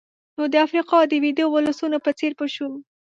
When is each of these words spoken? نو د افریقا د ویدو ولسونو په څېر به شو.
نو 0.37 0.43
د 0.53 0.55
افریقا 0.65 0.99
د 1.07 1.13
ویدو 1.23 1.45
ولسونو 1.49 1.97
په 2.05 2.11
څېر 2.19 2.31
به 2.37 2.45
شو. 2.55 2.69